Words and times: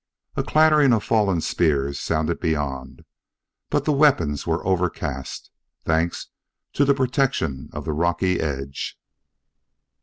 A 0.35 0.41
clattering 0.41 0.93
of 0.93 1.03
falling 1.03 1.41
spears 1.41 1.99
sounded 1.99 2.39
beyond, 2.39 3.05
but 3.69 3.85
the 3.85 3.91
weapons 3.93 4.47
were 4.47 4.65
overcast, 4.65 5.51
thanks 5.85 6.29
to 6.73 6.85
the 6.85 6.95
protection 6.95 7.69
of 7.71 7.85
the 7.85 7.93
rocky 7.93 8.39
edge. 8.39 8.97